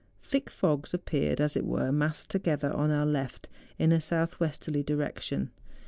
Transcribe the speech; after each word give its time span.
Thick 0.23 0.49
fogs 0.49 0.93
ap¬ 0.95 1.05
peared, 1.05 1.39
as 1.39 1.55
it 1.55 1.63
were, 1.63 1.91
massed 1.91 2.29
together 2.31 2.73
on 2.75 2.89
our 2.89 3.05
left, 3.05 3.47
in 3.77 3.91
a 3.91 4.01
south 4.01 4.39
westerly 4.39 4.81
direction. 4.81 5.51